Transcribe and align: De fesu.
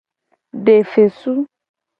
De 0.65 0.77
fesu. 0.93 1.35